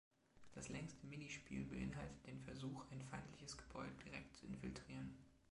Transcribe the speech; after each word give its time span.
Das 0.53 0.67
längste 0.69 1.05
Minispiel 1.05 1.63
beinhaltet 1.63 2.25
den 2.25 2.41
Versuch, 2.41 2.85
ein 2.89 3.03
feindliches 3.03 3.55
Gebäude 3.55 3.93
direkt 4.03 4.33
zu 4.35 4.47
infiltrieren. 4.47 5.15